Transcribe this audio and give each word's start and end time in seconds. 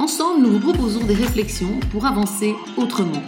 Ensemble, 0.00 0.40
nous 0.40 0.52
vous 0.52 0.72
proposons 0.72 1.04
des 1.04 1.12
réflexions 1.12 1.78
pour 1.92 2.06
avancer 2.06 2.54
autrement. 2.78 3.22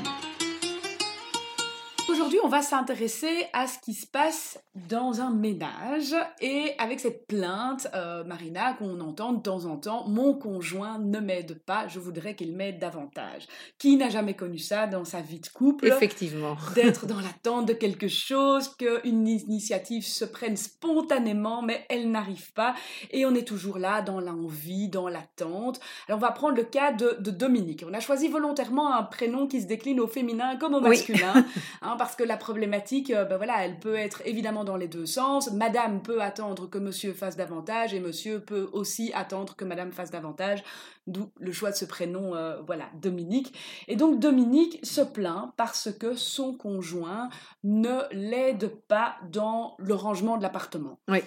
On 2.45 2.49
va 2.49 2.61
s'intéresser 2.61 3.47
à 3.53 3.67
ce 3.69 3.79
qui 3.79 3.95
se 3.95 4.07
passe 4.07 4.59
dans 4.75 5.21
un 5.21 5.31
ménage 5.31 6.15
et 6.41 6.73
avec 6.79 6.99
cette 6.99 7.27
plainte, 7.27 7.89
euh, 7.95 8.25
Marina, 8.25 8.73
qu'on 8.73 9.01
entend 9.01 9.35
de 9.35 9.43
temps 9.43 9.67
en 9.67 9.77
temps, 9.77 10.09
mon 10.09 10.33
conjoint 10.33 10.99
ne 10.99 11.21
m'aide 11.21 11.63
pas, 11.63 11.89
je 11.89 11.99
voudrais 11.99 12.35
qu'il 12.35 12.57
m'aide 12.57 12.79
davantage. 12.79 13.47
Qui 13.79 13.97
n'a 13.97 14.09
jamais 14.09 14.33
connu 14.33 14.59
ça 14.59 14.87
dans 14.87 15.05
sa 15.05 15.21
vie 15.21 15.41
de 15.41 15.49
couple 15.49 15.89
Effectivement. 15.89 16.57
D'être 16.75 17.07
dans 17.07 17.21
l'attente 17.21 17.69
de 17.69 17.75
quelque 17.75 18.09
chose, 18.09 18.69
qu'une 18.77 19.29
initiative 19.29 20.07
se 20.07 20.25
prenne 20.25 20.57
spontanément, 20.57 21.61
mais 21.61 21.85
elle 21.91 22.11
n'arrive 22.11 22.53
pas 22.55 22.75
et 23.11 23.27
on 23.27 23.35
est 23.35 23.47
toujours 23.47 23.77
là 23.79 24.01
dans 24.01 24.21
l'envie, 24.21 24.89
dans 24.89 25.09
l'attente. 25.09 25.81
Alors 26.09 26.19
on 26.19 26.23
va 26.23 26.33
prendre 26.33 26.57
le 26.57 26.65
cas 26.65 26.93
de, 26.93 27.19
Dominique. 27.31 27.85
On 27.89 27.93
a 27.93 28.01
choisi 28.01 28.29
volontairement 28.29 28.95
un 28.95 29.03
prénom 29.03 29.47
qui 29.47 29.61
se 29.61 29.67
décline 29.67 30.01
au 30.01 30.07
féminin 30.07 30.57
comme 30.57 30.75
au 30.75 30.81
masculin, 30.81 31.45
hein, 31.83 31.97
parce 31.99 32.15
que 32.15 32.23
la 32.23 32.37
problématique, 32.37 33.11
euh, 33.11 33.25
ben 33.25 33.37
voilà, 33.37 33.65
elle 33.65 33.79
peut 33.79 33.97
être 33.97 34.23
évidemment 34.27 34.62
dans 34.65 34.77
les 34.77 34.89
deux 34.89 35.07
sens. 35.07 35.51
Madame 35.53 36.03
peut 36.03 36.23
attendre 36.23 36.69
que 36.69 36.79
monsieur 36.79 37.13
fasse 37.13 37.37
davantage 37.37 37.95
et 37.95 38.01
monsieur 38.01 38.41
peut 38.41 38.69
aussi 38.73 39.13
attendre 39.15 39.57
que 39.57 39.65
madame 39.65 39.93
fasse 39.93 40.11
davantage, 40.11 40.63
d'où 41.07 41.31
le 41.39 41.53
choix 41.53 41.71
de 41.71 41.77
ce 41.77 41.85
prénom, 41.85 42.35
euh, 42.35 42.61
voilà, 42.67 42.87
Dominique. 43.01 43.55
Et 43.89 43.97
donc 43.97 44.21
Dominique 44.21 44.85
se 44.85 45.01
plaint 45.01 45.53
parce 45.57 45.91
que 45.93 46.15
son 46.15 46.55
conjoint 46.55 47.29
ne 47.65 48.03
l'aide 48.13 48.69
pas 48.89 49.17
dans 49.31 49.75
le 49.79 49.95
rangement 49.95 50.37
de 50.37 50.43
l'appartement. 50.43 50.99
Oui. 51.09 51.21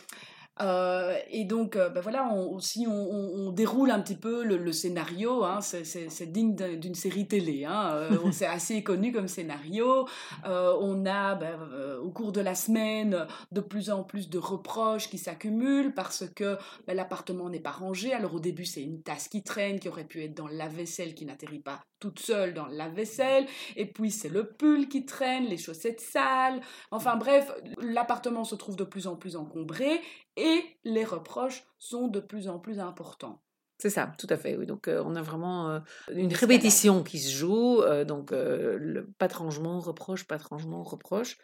Euh, 0.61 1.17
et 1.29 1.43
donc, 1.43 1.75
euh, 1.75 1.89
ben 1.89 1.99
voilà, 1.99 2.29
on, 2.31 2.53
aussi, 2.53 2.87
on, 2.87 3.51
déroule 3.51 3.91
un 3.91 3.99
petit 3.99 4.15
peu 4.15 4.43
le, 4.43 4.71
scénario. 4.71 5.43
Hein, 5.43 5.59
c'est 5.61 6.31
digne 6.31 6.55
d'une 6.55 6.95
série 6.95 7.27
télé. 7.27 7.65
Hein, 7.65 7.91
euh, 7.93 8.17
c'est 8.31 8.45
assez 8.45 8.83
connu 8.83 9.11
comme 9.11 9.27
scénario. 9.27 10.07
on 10.45 11.05
a, 11.05 11.35
ben, 11.35 11.59
au 12.01 12.09
cours 12.09 12.31
de 12.31 12.41
la 12.41 12.55
semaine, 12.55 13.27
de 13.51 13.61
plus 13.61 13.89
en 13.89 14.03
plus 14.03 14.29
de 14.29 14.37
reproches 14.37 15.09
qui 15.09 15.17
s'accumulent 15.17 15.93
parce 15.93 16.25
que 16.35 16.57
ben, 16.87 16.95
l'appartement 16.95 17.49
n'est 17.49 17.59
pas 17.59 17.71
rangé. 17.71 18.13
Alors, 18.13 18.35
au 18.35 18.39
début, 18.39 18.65
c'est 18.65 18.83
une 18.83 19.01
tasse 19.01 19.27
qui 19.27 19.43
traîne, 19.43 19.79
qui 19.79 19.89
aurait 19.89 20.05
pu 20.05 20.23
être 20.23 20.35
dans 20.35 20.47
la 20.47 20.67
vaisselle, 20.67 21.13
qui 21.13 21.25
n'atterrit 21.25 21.59
pas 21.59 21.81
toute 21.99 22.19
seule 22.19 22.53
dans 22.53 22.67
la 22.67 22.87
vaisselle. 22.87 23.45
Et 23.75 23.85
puis, 23.85 24.11
c'est 24.11 24.29
le 24.29 24.47
pull 24.47 24.87
qui 24.87 25.05
traîne, 25.05 25.45
les 25.45 25.57
chaussettes 25.57 26.01
sales. 26.01 26.61
Enfin, 26.91 27.15
bref, 27.15 27.51
l'appartement 27.81 28.43
se 28.43 28.55
trouve 28.55 28.75
de 28.75 28.83
plus 28.83 29.07
en 29.07 29.15
plus 29.15 29.35
encombré 29.35 30.01
et 30.37 30.44
les 30.83 31.03
reproches 31.03 31.63
sont 31.79 32.07
de 32.07 32.19
plus 32.19 32.47
en 32.47 32.59
plus 32.59 32.79
importants. 32.79 33.41
C'est 33.77 33.89
ça, 33.89 34.13
tout 34.17 34.27
à 34.29 34.37
fait. 34.37 34.55
Oui. 34.55 34.65
Donc, 34.65 34.87
euh, 34.87 35.03
on 35.05 35.15
a 35.15 35.21
vraiment 35.21 35.69
euh, 35.69 35.79
une 36.13 36.33
répétition 36.33 37.03
qui 37.03 37.19
se 37.19 37.31
joue. 37.31 37.81
Euh, 37.81 38.05
donc, 38.05 38.31
le, 38.31 39.07
pas 39.17 39.27
de 39.27 39.33
rangement, 39.33 39.79
reproche, 39.79 40.25
pas 40.25 40.37
de 40.37 40.43
rangement, 40.43 40.83
reproche 40.83 41.37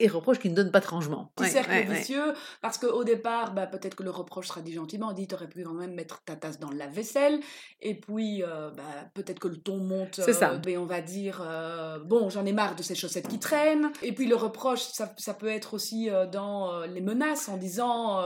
et 0.00 0.08
reproche 0.08 0.38
qui 0.38 0.48
ne 0.48 0.54
donne 0.54 0.70
pas 0.70 0.80
de 0.80 0.86
rangement. 0.86 1.30
Petit 1.36 1.50
cercle 1.50 1.92
vicieux, 1.92 2.32
parce 2.62 2.78
qu'au 2.78 3.04
départ, 3.04 3.52
bah, 3.52 3.66
peut-être 3.66 3.94
que 3.94 4.02
le 4.02 4.10
reproche 4.10 4.48
sera 4.48 4.62
dit 4.62 4.72
gentiment, 4.72 5.12
dit 5.12 5.28
aurais 5.32 5.46
pu 5.46 5.62
quand 5.62 5.74
même 5.74 5.94
mettre 5.94 6.22
ta 6.24 6.36
tasse 6.36 6.58
dans 6.58 6.70
la 6.70 6.86
vaisselle, 6.86 7.38
et 7.82 7.94
puis 7.94 8.42
euh, 8.42 8.70
bah, 8.70 8.82
peut-être 9.14 9.38
que 9.38 9.48
le 9.48 9.58
ton 9.58 9.76
monte, 9.76 10.20
C'est 10.24 10.32
ça. 10.32 10.52
Euh, 10.52 10.68
et 10.68 10.78
on 10.78 10.86
va 10.86 11.02
dire, 11.02 11.42
euh, 11.46 11.98
bon, 11.98 12.30
j'en 12.30 12.46
ai 12.46 12.52
marre 12.52 12.74
de 12.76 12.82
ces 12.82 12.94
chaussettes 12.94 13.28
qui 13.28 13.38
traînent, 13.38 13.90
et 14.02 14.12
puis 14.12 14.26
le 14.26 14.36
reproche, 14.36 14.80
ça, 14.80 15.14
ça 15.18 15.34
peut 15.34 15.48
être 15.48 15.74
aussi 15.74 16.08
dans 16.32 16.80
les 16.86 17.02
menaces, 17.02 17.48
en 17.48 17.58
disant, 17.58 18.22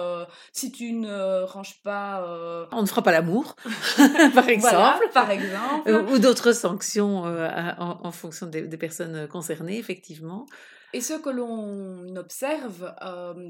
si 0.52 0.70
tu 0.70 0.92
ne 0.92 1.42
ranges 1.42 1.82
pas... 1.82 2.68
On 2.70 2.82
ne 2.82 2.86
fera 2.86 3.02
pas 3.02 3.12
l'amour, 3.12 3.56
par 4.34 4.48
exemple. 4.48 5.08
par 5.12 5.30
exemple. 5.30 5.90
Ou, 6.12 6.18
d'autres 6.18 6.52
sanctions 6.52 7.24
en, 7.24 8.12
fonction 8.12 8.46
des, 8.46 8.62
des 8.62 8.76
personnes 8.76 9.26
concernées, 9.26 9.78
effectivement. 9.78 10.46
Et 10.94 11.00
ce 11.00 11.14
que 11.14 11.28
l'on 11.28 12.14
observe 12.14 12.94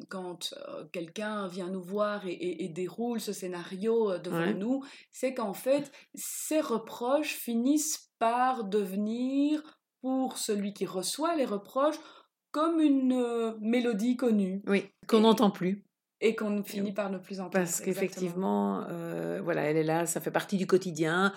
quand 0.08 0.54
quelqu'un 0.92 1.46
vient 1.46 1.68
nous 1.68 1.82
voir 1.82 2.22
et, 2.26 2.70
déroule 2.74 3.20
ce 3.20 3.34
scénario 3.34 4.18
devant 4.18 4.54
nous, 4.54 4.82
c'est 5.10 5.34
qu'en 5.34 5.52
fait, 5.52 5.92
ces 6.14 6.62
reproches 6.62 7.34
finissent 7.34 8.10
par 8.18 8.64
devenir, 8.64 9.62
pour 10.00 10.38
celui 10.38 10.72
qui 10.72 10.86
reçoit 10.86 11.36
les 11.36 11.44
reproches, 11.44 11.96
comme 12.50 12.80
une 12.80 13.54
mélodie 13.60 14.16
connue. 14.16 14.62
Oui, 14.66 14.86
qu'on 15.06 15.20
n'entend 15.20 15.50
plus. 15.50 15.84
Et 16.22 16.34
qu'on 16.34 16.64
finit 16.64 16.94
par 16.94 17.10
ne 17.10 17.18
plus 17.18 17.40
entendre. 17.40 17.52
Parce 17.52 17.82
qu'effectivement, 17.82 18.86
voilà, 19.42 19.64
elle 19.64 19.76
est 19.76 19.84
là, 19.84 20.06
ça 20.06 20.22
fait 20.22 20.30
partie 20.30 20.56
du 20.56 20.66
quotidien 20.66 21.34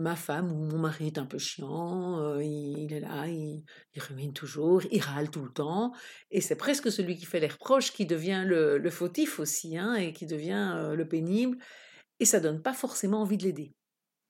ma 0.00 0.16
femme 0.16 0.50
ou 0.52 0.64
mon 0.64 0.78
mari 0.78 1.08
est 1.08 1.18
un 1.18 1.26
peu 1.26 1.38
chiant, 1.38 2.38
il, 2.38 2.92
est 2.92 3.00
là, 3.00 3.26
il, 3.26 3.64
il, 3.94 4.02
rumine 4.02 4.32
toujours, 4.32 4.82
il 4.90 5.00
râle 5.00 5.30
tout 5.30 5.42
le 5.44 5.52
temps, 5.52 5.92
et 6.30 6.40
c'est 6.40 6.56
presque 6.56 6.90
celui 6.90 7.16
qui 7.16 7.26
fait 7.26 7.40
les 7.40 7.48
reproches 7.48 7.92
qui 7.92 8.06
devient 8.06 8.44
le, 8.46 8.90
fautif 8.90 9.38
aussi, 9.38 9.76
hein, 9.76 9.94
et 9.94 10.12
qui 10.12 10.26
devient 10.26 10.92
le 10.94 11.06
pénible, 11.06 11.58
et 12.18 12.24
ça 12.24 12.40
donne 12.40 12.62
pas 12.62 12.72
forcément 12.72 13.22
envie 13.22 13.36
de 13.36 13.44
l'aider. 13.44 13.74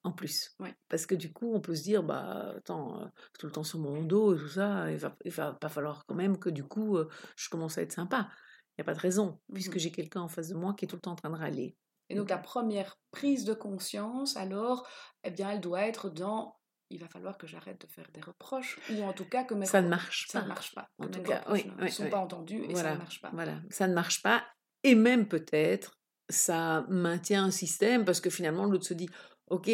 En 0.02 0.12
plus. 0.12 0.56
Parce 0.88 1.04
que 1.04 1.14
du 1.14 1.30
coup, 1.30 1.52
on 1.54 1.60
peut 1.60 1.74
se 1.74 1.82
dire, 1.82 2.02
bah, 2.02 2.54
attends, 2.56 3.12
tout 3.38 3.44
le 3.44 3.52
temps 3.52 3.64
sur 3.64 3.78
mon 3.78 4.02
dos 4.02 4.34
et 4.34 4.38
tout 4.38 4.48
ça, 4.48 4.90
il 4.90 4.96
va, 4.96 5.14
il 5.26 5.30
va 5.30 5.52
pas 5.52 5.68
falloir 5.68 6.06
quand 6.06 6.14
même 6.14 6.38
que 6.38 6.48
du 6.48 6.64
coup, 6.64 6.98
je 7.36 7.48
commence 7.50 7.76
à 7.76 7.82
être 7.82 7.92
sympa. 7.92 8.30
Il 8.70 8.80
n'y 8.80 8.82
a 8.82 8.84
pas 8.84 8.94
de 8.94 9.00
raison, 9.00 9.38
puisque 9.52 9.76
mmh 9.76 9.78
j'ai 9.78 9.92
quelqu'un 9.92 10.22
en 10.22 10.28
face 10.28 10.48
de 10.48 10.54
moi 10.54 10.72
qui 10.72 10.86
est 10.86 10.88
tout 10.88 10.96
le 10.96 11.02
temps 11.02 11.12
en 11.12 11.16
train 11.16 11.28
de 11.28 11.36
râler. 11.36 11.76
Et 12.10 12.16
donc 12.16 12.28
la 12.28 12.38
première 12.38 12.98
prise 13.12 13.44
de 13.44 13.54
conscience, 13.54 14.36
alors, 14.36 14.86
eh 15.24 15.30
bien, 15.30 15.50
elle 15.50 15.60
doit 15.60 15.82
être 15.82 16.10
dans 16.10 16.56
il 16.90 16.98
va 16.98 17.06
falloir 17.06 17.38
que 17.38 17.46
j'arrête 17.46 17.80
de 17.80 17.86
faire 17.86 18.08
des 18.12 18.20
reproches, 18.20 18.78
ou 18.90 19.04
en 19.04 19.12
tout 19.12 19.24
cas 19.24 19.44
que 19.44 19.54
mes 19.54 19.64
ça 19.64 19.80
ne 19.80 19.88
marche 19.88 20.26
ça 20.28 20.40
pas. 20.40 20.44
ne 20.44 20.48
marche 20.48 20.74
pas. 20.74 20.88
En 20.98 21.06
tout 21.06 21.22
cas, 21.22 21.44
oui, 21.48 21.70
ne 21.78 21.88
sont 21.88 22.10
pas 22.10 22.18
entendus 22.18 22.64
et 22.68 22.74
ça 22.74 22.92
ne 22.94 22.98
marche 22.98 23.20
pas. 23.20 23.30
Voilà, 23.32 23.60
ça 23.70 23.86
ne 23.86 23.94
marche 23.94 24.22
pas. 24.22 24.44
Et 24.82 24.96
même 24.96 25.28
peut-être, 25.28 26.00
ça 26.28 26.84
maintient 26.88 27.44
un 27.44 27.50
système 27.50 28.04
parce 28.04 28.20
que 28.20 28.28
finalement 28.28 28.64
l'autre 28.64 28.86
se 28.86 28.94
dit, 28.94 29.08
ok, 29.46 29.70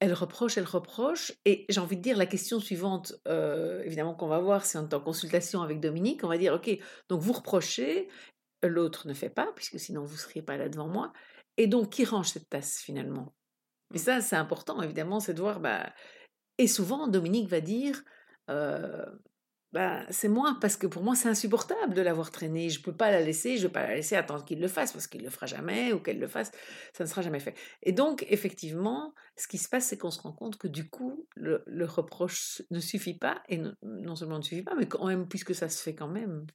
elle 0.00 0.12
reproche, 0.12 0.58
elle 0.58 0.64
reproche. 0.64 1.32
Et 1.44 1.66
j'ai 1.68 1.80
envie 1.80 1.96
de 1.96 2.02
dire 2.02 2.16
la 2.16 2.26
question 2.26 2.58
suivante, 2.58 3.14
euh, 3.28 3.82
évidemment 3.84 4.14
qu'on 4.14 4.28
va 4.28 4.40
voir, 4.40 4.64
c'est 4.64 4.78
en 4.78 5.00
consultation 5.00 5.62
avec 5.62 5.78
Dominique, 5.78 6.24
on 6.24 6.28
va 6.28 6.38
dire, 6.38 6.54
ok, 6.54 6.76
donc 7.08 7.20
vous 7.20 7.32
reprochez, 7.32 8.08
l'autre 8.66 9.06
ne 9.08 9.14
fait 9.14 9.30
pas, 9.30 9.52
puisque 9.54 9.78
sinon 9.78 10.04
vous 10.04 10.14
ne 10.14 10.18
seriez 10.18 10.42
pas 10.42 10.56
là 10.56 10.68
devant 10.68 10.88
moi. 10.88 11.12
Et 11.56 11.66
donc, 11.66 11.90
qui 11.90 12.04
range 12.04 12.28
cette 12.28 12.48
tasse 12.48 12.80
finalement? 12.80 13.34
Et 13.92 13.96
mmh. 13.96 14.02
ça, 14.02 14.20
c'est 14.20 14.36
important, 14.36 14.80
évidemment, 14.82 15.20
c'est 15.20 15.34
de 15.34 15.40
voir. 15.40 15.60
Bah... 15.60 15.92
Et 16.58 16.66
souvent, 16.66 17.08
Dominique 17.08 17.48
va 17.48 17.60
dire 17.60 18.02
bah, 19.72 20.04
c'est 20.10 20.28
moi, 20.28 20.56
parce 20.60 20.76
que 20.76 20.88
pour 20.88 21.04
moi, 21.04 21.14
c'est 21.14 21.28
insupportable 21.28 21.94
de 21.94 22.02
l'avoir 22.02 22.32
traînée. 22.32 22.70
Je 22.70 22.80
ne 22.80 22.84
peux 22.84 22.96
pas 22.96 23.12
la 23.12 23.20
laisser, 23.20 23.56
je 23.56 23.62
ne 23.62 23.66
vais 23.68 23.72
pas 23.72 23.86
la 23.86 23.94
laisser 23.94 24.16
attendre 24.16 24.44
qu'il 24.44 24.60
le 24.60 24.66
fasse, 24.66 24.92
parce 24.92 25.06
qu'il 25.06 25.20
ne 25.20 25.26
le 25.26 25.30
fera 25.30 25.46
jamais, 25.46 25.92
ou 25.92 26.00
qu'elle 26.00 26.18
le 26.18 26.26
fasse, 26.26 26.50
ça 26.92 27.04
ne 27.04 27.08
sera 27.08 27.22
jamais 27.22 27.38
fait. 27.38 27.54
Et 27.84 27.92
donc, 27.92 28.26
effectivement, 28.28 29.14
ce 29.36 29.46
qui 29.46 29.58
se 29.58 29.68
passe, 29.68 29.86
c'est 29.86 29.96
qu'on 29.96 30.10
se 30.10 30.20
rend 30.20 30.32
compte 30.32 30.58
que 30.58 30.66
du 30.66 30.90
coup, 30.90 31.28
le, 31.36 31.62
reproche 31.84 32.62
ne 32.70 32.80
suffit 32.80 33.16
pas, 33.16 33.42
et 33.48 33.60
non 33.82 34.16
seulement 34.16 34.38
ne 34.38 34.42
suffit 34.42 34.62
pas, 34.62 34.74
mais 34.74 34.88
quand 34.88 35.06
même, 35.06 35.28
puisque 35.28 35.54
ça 35.54 35.68
se 35.68 35.80
fait 35.80 35.94
quand 35.94 36.08
même, 36.08 36.46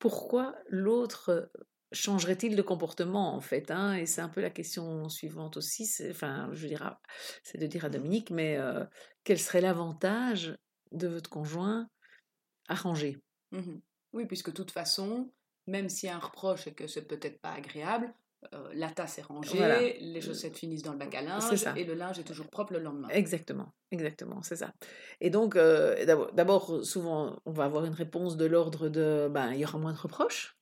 pourquoi 0.00 0.56
l'autre 0.68 1.52
changerait-il 1.92 2.56
de 2.56 2.62
comportement 2.62 3.34
en 3.34 3.40
fait 3.40 3.70
hein? 3.70 3.94
Et 3.94 4.06
c'est 4.06 4.20
un 4.20 4.28
peu 4.28 4.40
la 4.40 4.50
question 4.50 5.08
suivante 5.08 5.56
aussi. 5.56 5.88
Enfin, 6.10 6.50
je 6.52 6.66
dirais, 6.66 6.90
c'est 7.44 7.58
de 7.58 7.66
dire 7.66 7.84
à 7.84 7.90
Dominique, 7.90 8.30
mais 8.30 8.58
quel 9.22 9.38
serait 9.38 9.60
l'avantage 9.60 10.56
de 10.90 11.06
votre 11.06 11.30
conjoint 11.30 11.88
arrangé 12.68 13.18
mmh 13.52 13.78
Oui, 14.12 14.26
puisque 14.26 14.50
de 14.50 14.56
toute 14.56 14.72
façon, 14.72 15.32
même 15.66 15.88
s'il 15.88 16.08
y 16.08 16.12
a 16.12 16.16
un 16.16 16.20
reproche 16.20 16.66
et 16.66 16.74
que 16.74 16.86
c'est 16.86 17.06
peut-être 17.06 17.40
pas 17.40 17.52
agréable, 17.52 18.12
la 18.72 18.90
tasse 18.90 19.18
est 19.18 19.22
rangée, 19.22 19.98
les 20.00 20.20
chaussettes 20.20 20.56
finissent 20.56 20.82
dans 20.82 20.92
le 20.92 20.98
bac 20.98 21.14
à 21.14 21.22
linge 21.22 21.66
et 21.76 21.84
le 21.84 21.94
linge 21.94 22.18
est 22.18 22.24
toujours 22.24 22.48
propre 22.48 22.72
le 22.72 22.78
lendemain. 22.80 23.08
Exactement, 23.08 23.72
exactement, 23.90 24.42
c'est 24.42 24.56
ça. 24.56 24.72
Et 25.20 25.30
donc, 25.30 25.56
d'abord, 25.56 26.84
souvent, 26.84 27.40
on 27.44 27.52
va 27.52 27.64
avoir 27.64 27.84
une 27.84 27.94
réponse 27.94 28.36
de 28.36 28.46
l'ordre 28.46 28.88
de, 28.88 29.28
ben, 29.30 29.52
il 29.52 29.60
y 29.60 29.64
aura 29.64 29.78
moins 29.78 29.92
de 29.92 29.98
reproches. 29.98 30.56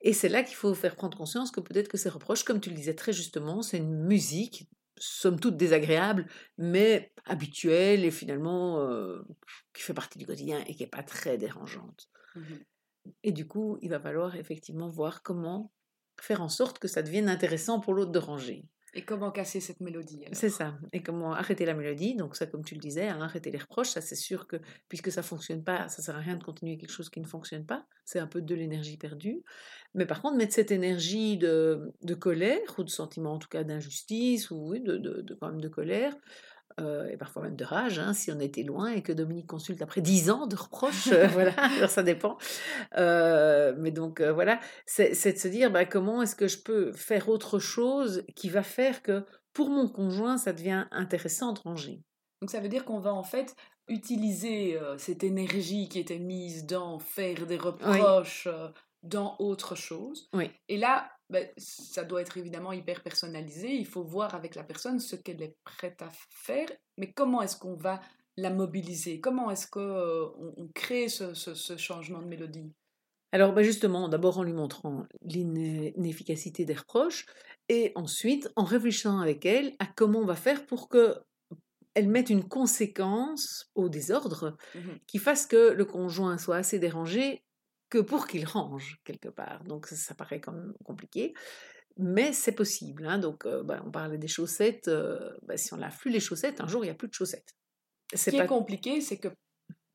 Et 0.00 0.12
c'est 0.12 0.28
là 0.28 0.42
qu'il 0.42 0.56
faut 0.56 0.74
faire 0.74 0.94
prendre 0.94 1.16
conscience 1.16 1.50
que 1.50 1.60
peut-être 1.60 1.88
que 1.88 1.96
ces 1.96 2.08
reproches, 2.08 2.44
comme 2.44 2.60
tu 2.60 2.70
le 2.70 2.76
disais 2.76 2.94
très 2.94 3.12
justement, 3.12 3.62
c'est 3.62 3.78
une 3.78 4.04
musique, 4.04 4.68
somme 4.96 5.40
toute 5.40 5.56
désagréable, 5.56 6.26
mais 6.56 7.12
habituelle 7.24 8.04
et 8.04 8.10
finalement 8.10 8.80
euh, 8.80 9.20
qui 9.74 9.82
fait 9.82 9.94
partie 9.94 10.18
du 10.18 10.26
quotidien 10.26 10.62
et 10.66 10.74
qui 10.74 10.82
n'est 10.82 10.88
pas 10.88 11.02
très 11.02 11.36
dérangeante. 11.38 12.08
Mmh 12.36 12.42
et 13.22 13.32
du 13.32 13.46
coup, 13.46 13.78
il 13.80 13.88
va 13.88 14.00
falloir 14.00 14.36
effectivement 14.36 14.90
voir 14.90 15.22
comment 15.22 15.72
faire 16.20 16.42
en 16.42 16.48
sorte 16.48 16.78
que 16.78 16.88
ça 16.88 17.02
devienne 17.02 17.28
intéressant 17.28 17.80
pour 17.80 17.94
l'autre 17.94 18.12
de 18.12 18.18
ranger. 18.18 18.64
Et 18.94 19.04
comment 19.04 19.30
casser 19.30 19.60
cette 19.60 19.80
mélodie 19.80 20.24
C'est 20.32 20.48
ça. 20.48 20.78
Et 20.92 21.02
comment 21.02 21.34
arrêter 21.34 21.66
la 21.66 21.74
mélodie? 21.74 22.16
Donc 22.16 22.36
ça, 22.36 22.46
comme 22.46 22.64
tu 22.64 22.74
le 22.74 22.80
disais, 22.80 23.08
hein, 23.08 23.20
arrêter 23.20 23.50
les 23.50 23.58
reproches, 23.58 23.90
ça 23.90 24.00
c'est 24.00 24.16
sûr 24.16 24.46
que 24.46 24.56
puisque 24.88 25.12
ça 25.12 25.22
fonctionne 25.22 25.62
pas, 25.62 25.88
ça 25.88 26.02
sert 26.02 26.16
à 26.16 26.20
rien 26.20 26.36
de 26.36 26.42
continuer 26.42 26.78
quelque 26.78 26.92
chose 26.92 27.10
qui 27.10 27.20
ne 27.20 27.26
fonctionne 27.26 27.66
pas. 27.66 27.86
C'est 28.04 28.18
un 28.18 28.26
peu 28.26 28.40
de 28.40 28.54
l'énergie 28.54 28.96
perdue. 28.96 29.42
Mais 29.94 30.06
par 30.06 30.22
contre, 30.22 30.36
mettre 30.36 30.54
cette 30.54 30.70
énergie 30.70 31.36
de, 31.36 31.92
de 32.02 32.14
colère 32.14 32.78
ou 32.78 32.82
de 32.82 32.88
sentiment 32.88 33.34
en 33.34 33.38
tout 33.38 33.48
cas 33.48 33.62
d'injustice 33.62 34.50
ou 34.50 34.70
oui, 34.70 34.80
de, 34.80 34.96
de, 34.96 35.20
de, 35.20 35.34
quand 35.34 35.48
même 35.48 35.60
de 35.60 35.68
colère 35.68 36.16
euh, 36.80 37.08
et 37.08 37.16
parfois 37.16 37.42
même 37.42 37.56
de 37.56 37.64
rage, 37.64 37.98
hein, 37.98 38.12
si 38.12 38.30
on 38.30 38.38
était 38.38 38.62
loin 38.62 38.88
et 38.90 39.02
que 39.02 39.12
Dominique 39.12 39.46
consulte 39.46 39.82
après 39.82 40.00
dix 40.00 40.30
ans 40.30 40.46
de 40.46 40.56
reproches, 40.56 41.08
euh, 41.08 41.26
voilà, 41.32 41.52
alors 41.76 41.90
ça 41.90 42.02
dépend. 42.02 42.38
Euh, 42.96 43.74
mais 43.78 43.90
donc 43.90 44.20
voilà, 44.20 44.60
c'est 44.86 45.10
de 45.10 45.38
se 45.38 45.48
dire 45.48 45.70
bah, 45.70 45.84
comment 45.84 46.22
est-ce 46.22 46.36
que 46.36 46.48
je 46.48 46.58
peux 46.58 46.92
faire 46.92 47.28
autre 47.28 47.58
chose 47.58 48.24
qui 48.36 48.48
va 48.48 48.62
faire 48.62 49.02
que 49.02 49.24
pour 49.52 49.70
mon 49.70 49.88
conjoint, 49.88 50.38
ça 50.38 50.52
devient 50.52 50.86
intéressant 50.90 51.52
de 51.52 51.60
ranger? 51.60 52.02
Donc 52.40 52.50
ça 52.50 52.60
veut 52.60 52.68
dire 52.68 52.84
qu'on 52.84 53.00
va 53.00 53.12
en 53.12 53.24
fait 53.24 53.56
utiliser 53.88 54.78
cette 54.98 55.24
énergie 55.24 55.88
qui 55.88 55.98
était 55.98 56.18
mise 56.18 56.66
dans 56.66 56.98
faire 56.98 57.46
des 57.46 57.56
reproches, 57.56 58.46
dans 59.02 59.36
autre 59.38 59.74
chose. 59.74 60.28
Oui. 60.32 60.50
Et 60.68 60.76
là, 60.76 61.10
ben, 61.30 61.46
ça 61.58 62.04
doit 62.04 62.22
être 62.22 62.38
évidemment 62.38 62.72
hyper 62.72 63.02
personnalisé. 63.02 63.70
Il 63.74 63.86
faut 63.86 64.02
voir 64.02 64.34
avec 64.34 64.54
la 64.54 64.64
personne 64.64 64.98
ce 64.98 65.14
qu'elle 65.16 65.42
est 65.42 65.56
prête 65.64 66.00
à 66.00 66.08
faire, 66.30 66.68
mais 66.96 67.12
comment 67.12 67.42
est-ce 67.42 67.56
qu'on 67.56 67.76
va 67.76 68.00
la 68.36 68.50
mobiliser? 68.50 69.20
Comment 69.20 69.50
est-ce 69.50 69.66
qu'on 69.66 69.80
euh, 69.80 70.26
on 70.56 70.68
crée 70.68 71.08
ce, 71.08 71.34
ce, 71.34 71.76
changement 71.76 72.22
de 72.22 72.26
mélodie? 72.26 72.72
Alors 73.32 73.52
ben 73.52 73.62
justement, 73.62 74.08
d'abord 74.08 74.38
en 74.38 74.42
lui 74.42 74.54
montrant 74.54 75.04
l'inefficacité 75.22 76.64
des 76.64 76.74
reproches, 76.74 77.26
et 77.68 77.92
ensuite 77.94 78.50
en 78.56 78.64
réfléchissant 78.64 79.20
avec 79.20 79.44
elle 79.44 79.74
à 79.80 79.86
comment 79.86 80.20
on 80.20 80.24
va 80.24 80.36
faire 80.36 80.64
pour 80.64 80.88
que 80.88 81.16
elle 81.94 82.08
mette 82.08 82.30
une 82.30 82.46
conséquence 82.46 83.70
au 83.74 83.88
désordre 83.88 84.56
mmh 84.74 84.78
qui 85.06 85.18
fasse 85.18 85.46
que 85.46 85.72
le 85.72 85.84
conjoint 85.84 86.38
soit 86.38 86.56
assez 86.56 86.78
dérangé 86.78 87.42
que 87.90 87.98
pour 87.98 88.26
qu'il 88.26 88.46
range 88.46 89.00
quelque 89.04 89.28
part. 89.28 89.64
Donc 89.64 89.86
ça, 89.86 90.14
paraît 90.14 90.40
quand 90.40 90.52
même 90.52 90.74
compliqué. 90.84 91.34
Mais 91.96 92.32
c'est 92.32 92.52
possible. 92.52 93.06
Hein. 93.06 93.18
Donc, 93.18 93.46
bah, 93.64 93.82
on 93.84 93.90
parlait 93.90 94.18
des 94.18 94.28
chaussettes. 94.28 94.88
Bah, 95.42 95.56
si 95.56 95.72
on 95.74 95.76
lave 95.76 95.96
plus 95.98 96.12
les 96.12 96.20
chaussettes, 96.20 96.60
un 96.60 96.68
jour, 96.68 96.84
il 96.84 96.88
n'y 96.88 96.92
a 96.92 96.94
plus 96.94 97.08
de 97.08 97.14
chaussettes. 97.14 97.56
Ce 98.14 98.30
qui 98.30 98.36
est 98.36 98.46
compliqué, 98.46 99.00
c'est 99.00 99.18
que 99.18 99.28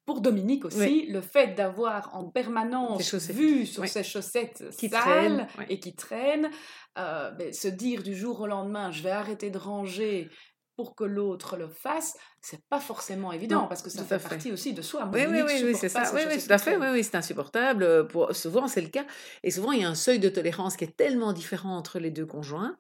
pour 0.06 0.20
Dominique 0.20 0.66
aussi, 0.66 1.06
le 1.06 1.22
fait 1.22 1.56
d'avoir 1.56 2.14
en 2.14 2.30
permanence 2.30 3.14
vu 3.32 3.66
sur 3.66 3.88
ses 3.88 4.04
chaussettes 4.04 4.64
qui 4.78 4.90
sales 4.90 5.48
et 5.70 5.80
qui 5.80 5.96
traînent, 5.96 6.50
euh, 6.98 7.32
ben, 7.32 7.54
se 7.54 7.70
dire 7.70 8.04
du 8.04 8.14
jour 8.14 8.42
au 8.42 8.48
lendemain, 8.48 8.92
je 8.92 9.02
vais 9.02 9.12
arrêter 9.12 9.50
de 9.50 9.58
ranger 9.58 10.30
pour 10.76 10.96
que 10.96 11.04
l'autre 11.04 11.58
le 11.58 11.68
fasse, 11.68 12.16
c'est 12.42 12.64
pas 12.70 12.80
forcément 12.80 13.32
évident 13.32 13.68
parce 13.68 13.82
que 13.82 13.90
ça 13.90 14.04
fait, 14.04 14.20
partie 14.20 14.52
aussi 14.52 14.74
de 14.74 14.82
soi. 14.82 15.10
oui, 15.14 15.26
oui, 15.28 15.42
oui, 15.46 15.76
c'est 15.76 15.90
ça. 15.90 16.12
Oui, 16.14 16.22
oui, 16.28 16.44
tout 16.44 16.52
à 16.52 16.58
fait. 16.58 16.78
Oui, 16.78 16.88
oui, 16.92 17.04
c'est 17.04 17.16
insupportable. 17.16 17.84
Euh, 17.84 18.04
pour... 18.04 18.36
Souvent, 18.36 18.68
c'est 18.68 18.82
le 18.82 18.90
cas. 18.90 19.06
Et 19.44 19.52
souvent, 19.52 19.72
il 19.72 19.82
y 19.82 19.84
a 19.84 19.90
un 19.90 19.96
seuil 19.96 20.20
de 20.20 20.30
tolérance 20.30 20.76
qui 20.76 20.86
est 20.86 20.98
tellement 20.98 21.34
différent 21.34 21.78
entre 21.78 22.00
les 22.00 22.12
deux 22.12 22.26
conjoints 22.26 22.78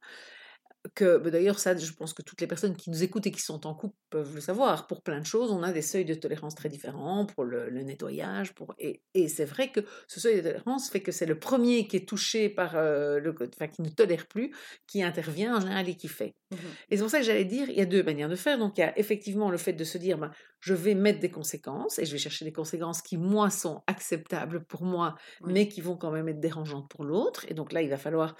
que 0.95 1.17
bah, 1.17 1.29
d'ailleurs 1.29 1.59
ça 1.59 1.75
je 1.75 1.91
pense 1.93 2.13
que 2.13 2.21
toutes 2.21 2.41
les 2.41 2.47
personnes 2.47 2.75
qui 2.75 2.89
nous 2.89 3.03
écoutent 3.03 3.27
et 3.27 3.31
qui 3.31 3.41
sont 3.41 3.65
en 3.65 3.73
couple 3.73 3.95
peuvent 4.09 4.35
le 4.35 4.41
savoir. 4.41 4.87
Pour 4.87 5.01
plein 5.01 5.19
de 5.19 5.25
choses 5.25 5.51
on 5.51 5.63
a 5.63 5.71
des 5.71 5.81
seuils 5.81 6.05
de 6.05 6.13
tolérance 6.13 6.55
très 6.55 6.69
différents 6.69 7.25
pour 7.25 7.43
le, 7.45 7.69
nettoyage 7.83 8.53
pour 8.53 8.75
et, 8.79 9.01
et 9.13 9.27
c'est 9.27 9.45
vrai 9.45 9.71
que 9.71 9.81
ce 10.07 10.19
seuil 10.19 10.37
de 10.37 10.41
tolérance 10.41 10.89
fait 10.89 11.01
que 11.01 11.11
c'est 11.11 11.25
le 11.25 11.39
premier 11.39 11.87
qui 11.87 11.97
est 11.97 12.07
touché 12.07 12.49
par 12.49 12.75
euh, 12.75 13.19
le 13.19 13.33
enfin 13.55 13.67
qui 13.67 13.81
ne 13.81 13.89
tolère 13.89 14.27
plus 14.27 14.53
qui 14.87 15.03
intervient 15.03 15.57
en 15.57 15.59
général 15.59 15.89
et 15.89 15.95
qui 15.95 16.07
fait. 16.07 16.35
Mmh 16.51 16.57
et 16.89 16.97
c'est 16.97 17.01
pour 17.01 17.11
ça 17.11 17.19
que 17.19 17.25
j'allais 17.25 17.45
dire 17.45 17.69
il 17.69 17.77
y 17.77 17.81
a 17.81 17.85
deux 17.85 18.03
manières 18.03 18.29
de 18.29 18.35
faire. 18.35 18.57
Donc 18.57 18.77
il 18.77 18.81
y 18.81 18.83
a 18.83 18.97
effectivement 18.99 19.49
le 19.49 19.57
fait 19.57 19.73
de 19.73 19.83
se 19.83 19.97
dire 19.97 20.17
ben, 20.17 20.31
je 20.59 20.73
vais 20.73 20.95
mettre 20.95 21.19
des 21.19 21.31
conséquences 21.31 21.99
et 21.99 22.05
je 22.05 22.11
vais 22.11 22.17
chercher 22.17 22.45
des 22.45 22.51
conséquences 22.51 23.01
qui 23.01 23.17
moi 23.17 23.49
sont 23.49 23.83
acceptables 23.87 24.63
pour 24.65 24.83
moi 24.83 25.15
mais 25.45 25.67
qui 25.67 25.81
vont 25.81 25.95
quand 25.95 26.11
même 26.11 26.27
être 26.27 26.39
dérangeantes 26.39 26.89
pour 26.89 27.03
l'autre. 27.03 27.45
Et 27.49 27.53
donc 27.53 27.71
là 27.71 27.81
il 27.81 27.89
va 27.89 27.97
falloir 27.97 28.35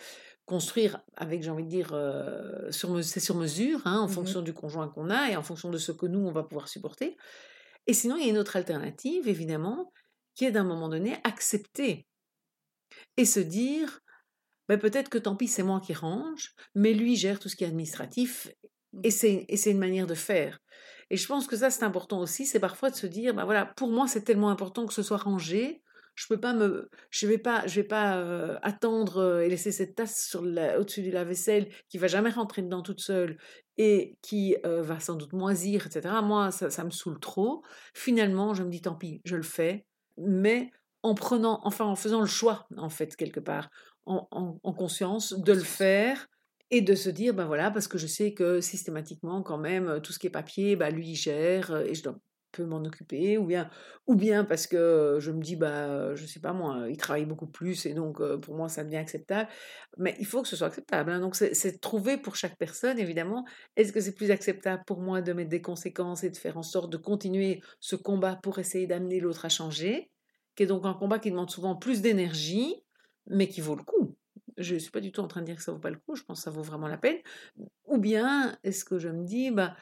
construire 0.46 1.02
avec, 1.16 1.44
j'ai 1.44 1.50
envie 1.50 1.64
de 1.64 1.70
dire, 1.70 1.94
euh, 1.94 2.72
sur, 2.72 3.04
c'est 3.04 3.20
sur 3.20 3.36
mesure, 3.36 3.82
hein, 3.86 4.00
en 4.00 4.08
mmh 4.08 4.10
fonction 4.10 4.42
du 4.42 4.54
conjoint 4.54 4.90
qu'on 4.90 5.10
a 5.10 5.30
et 5.30 5.36
en 5.36 5.44
fonction 5.44 5.70
de 5.70 5.78
ce 5.78 5.92
que 5.92 6.06
nous, 6.06 6.20
on 6.20 6.32
va 6.32 6.44
pouvoir 6.44 6.68
supporter. 6.68 7.18
Et 7.88 7.94
sinon, 7.94 8.18
il 8.18 8.24
y 8.24 8.28
a 8.28 8.30
une 8.30 8.38
autre 8.38 8.56
alternative, 8.56 9.28
évidemment, 9.28 9.92
qui 10.36 10.46
est 10.46 10.52
d'un 10.52 10.64
moment 10.64 10.90
donné 10.90 11.18
accepter 11.24 12.08
et 13.18 13.26
se 13.26 13.40
dire, 13.40 14.00
ben, 14.68 14.80
peut-être 14.80 15.10
que 15.10 15.18
tant 15.18 15.36
pis, 15.36 15.48
c'est 15.48 15.64
moi 15.64 15.80
qui 15.80 15.94
range, 15.94 16.54
mais 16.76 16.94
lui 16.94 17.16
gère 17.16 17.40
tout 17.40 17.50
ce 17.50 17.56
qui 17.56 17.64
est 17.64 17.68
administratif 17.68 18.50
mmh. 18.94 19.02
et 19.04 19.12
c'est, 19.12 19.46
et 19.48 19.58
c'est 19.58 19.72
une 19.72 19.80
manière 19.80 20.08
de 20.08 20.16
faire. 20.16 20.60
Et 21.10 21.18
je 21.18 21.28
pense 21.28 21.48
que 21.48 21.56
ça, 21.56 21.70
c'est 21.70 21.84
important 21.84 22.20
aussi, 22.20 22.46
c'est 22.46 22.60
parfois 22.60 22.90
de 22.90 22.96
se 22.96 23.08
dire, 23.08 23.34
ben 23.34 23.46
voilà, 23.46 23.66
pour 23.66 23.92
moi, 23.92 24.08
c'est 24.08 24.24
tellement 24.24 24.50
important 24.50 24.86
que 24.86 24.94
ce 24.94 25.04
soit 25.04 25.18
rangé, 25.18 25.83
je 26.16 26.28
peux 26.28 26.40
pas 26.40 26.54
me, 26.54 26.90
je 27.10 27.28
vais 27.28 27.38
pas, 27.38 27.66
je 27.68 27.76
vais 27.76 27.88
pas 27.88 28.18
euh, 28.18 28.58
attendre 28.62 29.18
euh, 29.18 29.42
et 29.42 29.50
laisser 29.50 29.72
cette 29.72 29.96
tasse 29.96 30.28
sur 30.28 30.42
au-dessus 30.42 31.02
du 31.02 31.12
lave-vaisselle 31.12 31.70
qui 31.90 31.98
va 31.98 32.08
jamais 32.08 32.30
rentrer 32.30 32.62
dedans 32.62 32.82
toute 32.82 33.00
seule 33.00 33.38
et 33.78 34.18
qui 34.22 34.56
euh, 34.66 34.84
va 34.84 35.00
sans 35.00 35.16
doute 35.16 35.34
moisir, 35.34 35.88
etc. 35.88 36.16
Moi, 36.24 36.52
ça, 36.52 36.70
ça, 36.70 36.84
me 36.84 36.92
saoule 36.92 37.20
trop. 37.20 37.64
Finalement, 37.96 38.54
je 38.54 38.64
me 38.64 38.70
dis 38.70 38.82
tant 38.82 38.96
pis, 38.96 39.22
je 39.26 39.36
le 39.36 39.44
fais, 39.44 39.86
mais 40.18 40.70
en 41.02 41.16
prenant, 41.16 41.60
enfin 41.64 41.86
en 41.86 41.96
faisant 41.96 42.22
le 42.22 42.28
choix 42.28 42.68
en 42.78 42.90
fait 42.90 43.16
quelque 43.16 43.40
part, 43.40 43.70
en, 44.06 44.28
en, 44.32 44.74
conscience 44.74 45.34
de 45.34 45.54
le 45.54 45.64
faire 45.64 46.28
et 46.70 46.82
de 46.82 46.94
se 46.94 47.10
dire 47.10 47.34
ben 47.34 47.46
voilà 47.46 47.72
parce 47.72 47.88
que 47.88 47.98
je 47.98 48.08
sais 48.08 48.34
que 48.34 48.62
systématiquement 48.62 49.42
quand 49.42 49.58
même 49.58 50.02
tout 50.02 50.12
ce 50.12 50.20
qui 50.20 50.28
est 50.28 50.30
papier 50.30 50.76
bah 50.76 50.90
lui 50.90 51.10
il 51.10 51.16
gère 51.16 51.76
et 51.78 51.94
je 51.94 52.04
dois 52.04 52.18
peut 52.54 52.66
m'en 52.66 52.78
occuper, 52.84 53.38
ou 53.38 53.46
bien, 53.46 53.70
ou 54.08 54.16
bien 54.16 54.46
parce 54.46 54.68
que 54.68 55.18
je 55.20 55.32
me 55.32 55.42
dis, 55.42 55.58
bah, 55.58 56.16
je 56.16 56.26
sais 56.26 56.40
pas 56.40 56.54
moi, 56.54 56.86
il 56.90 56.96
travaille 56.98 57.26
beaucoup 57.26 57.48
plus 57.48 57.86
et 57.86 57.94
donc 57.94 58.22
pour 58.38 58.56
moi 58.56 58.70
ça 58.70 58.84
devient 58.84 58.98
acceptable. 58.98 59.50
Mais 59.98 60.16
il 60.20 60.26
faut 60.26 60.42
que 60.42 60.48
ce 60.48 60.56
soit 60.56 60.68
acceptable. 60.68 61.12
Hein. 61.12 61.20
Donc 61.20 61.36
c'est 61.36 61.82
trouver 61.82 62.18
pour 62.18 62.36
chaque 62.36 62.58
personne, 62.58 63.00
évidemment, 63.00 63.46
est-ce 63.76 63.92
que 63.92 64.00
c'est 64.00 64.16
plus 64.16 64.32
acceptable 64.32 64.84
pour 64.86 65.02
moi 65.02 65.22
de 65.22 65.34
mettre 65.34 65.50
des 65.50 65.62
conséquences 65.62 66.24
et 66.24 66.30
de 66.30 66.38
faire 66.38 66.58
en 66.58 66.64
sorte 66.64 66.92
de 66.92 66.98
continuer 66.98 67.62
ce 67.80 67.96
combat 67.96 68.40
pour 68.42 68.60
essayer 68.60 68.88
d'amener 68.88 69.20
l'autre 69.20 69.46
à 69.46 69.50
changer, 69.50 70.12
qui 70.56 70.64
est 70.64 70.68
donc 70.68 70.86
un 70.86 70.94
combat 70.94 71.20
qui 71.20 71.32
demande 71.32 71.50
souvent 71.50 71.76
plus 71.76 72.02
d'énergie, 72.02 72.76
mais 73.28 73.48
qui 73.48 73.62
vaut 73.62 73.76
le 73.76 73.84
coup. 73.84 74.16
Je 74.58 74.76
ne 74.76 74.80
suis 74.80 74.92
pas 74.92 75.02
du 75.02 75.12
tout 75.12 75.22
en 75.22 75.28
train 75.28 75.42
de 75.42 75.48
dire 75.48 75.56
que 75.56 75.64
ça 75.64 75.72
vaut 75.72 75.80
pas 75.80 75.90
le 75.90 75.98
coup, 75.98 76.16
je 76.16 76.24
pense 76.24 76.40
que 76.40 76.44
ça 76.44 76.52
vaut 76.52 76.62
vraiment 76.62 76.88
la 76.88 76.98
peine. 76.98 77.18
Ou 77.86 77.98
bien 77.98 78.56
est-ce 78.64 78.86
que 78.86 79.00
je 79.00 79.10
me 79.10 79.26
dis, 79.26 79.50
bah, 79.50 79.76